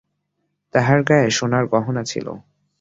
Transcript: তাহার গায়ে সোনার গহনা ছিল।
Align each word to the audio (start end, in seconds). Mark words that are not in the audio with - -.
তাহার 0.73 0.99
গায়ে 1.03 1.29
সোনার 1.29 1.65
গহনা 1.67 2.03
ছিল। 2.03 2.27